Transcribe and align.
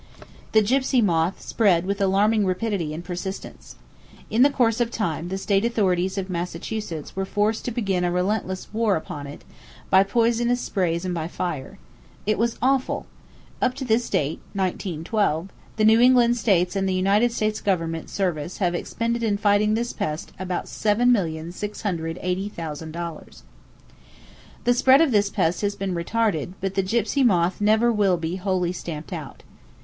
The 0.53 0.63
gypsy 0.63 1.03
moth 1.03 1.43
spread 1.43 1.85
with 1.85 2.01
alarming 2.01 2.43
rapidity 2.47 2.91
and 2.91 3.05
persistence. 3.05 3.75
In 4.31 4.51
course 4.51 4.79
of 4.81 4.89
time 4.89 5.27
the 5.27 5.37
state 5.37 5.63
authorities 5.63 6.17
of 6.17 6.27
Massachuestts 6.27 7.15
were 7.15 7.23
forced 7.23 7.65
to 7.65 7.69
begin 7.71 8.03
a 8.03 8.11
relentless 8.11 8.67
war 8.73 8.95
upon 8.95 9.27
it, 9.27 9.43
by 9.91 10.01
poisonous 10.01 10.59
sprays 10.59 11.05
and 11.05 11.13
by 11.13 11.27
fire. 11.27 11.77
It 12.25 12.39
was 12.39 12.57
awful! 12.63 13.05
Up 13.61 13.75
to 13.75 13.85
this 13.85 14.09
date 14.09 14.39
(1912) 14.53 15.49
the 15.75 15.85
New 15.85 15.99
England 16.01 16.35
states 16.35 16.75
and 16.75 16.89
the 16.89 16.95
United 16.95 17.31
States 17.31 17.61
Government 17.61 18.09
service 18.09 18.57
have 18.57 18.73
expended 18.73 19.21
in 19.21 19.37
fighting 19.37 19.75
this 19.75 19.93
pest 19.93 20.31
about 20.39 20.65
$7,680,000! 20.65 21.53
[Page 21.53 22.43
331] 22.43 23.25
The 24.63 24.73
spread 24.73 25.01
of 25.01 25.11
this 25.11 25.29
pest 25.29 25.61
has 25.61 25.75
been 25.75 25.93
retarded, 25.93 26.53
but 26.59 26.73
the 26.73 26.81
gypsy 26.81 27.23
moth 27.23 27.61
never 27.61 27.91
will 27.91 28.17
be 28.17 28.37
wholly 28.37 28.71
stamped 28.71 29.13
out. 29.13 29.43